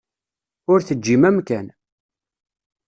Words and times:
Ur 0.71 0.79
teǧǧim 0.87 1.23
amkan. 1.29 1.67